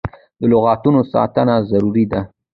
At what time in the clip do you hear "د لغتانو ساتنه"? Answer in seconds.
0.39-1.55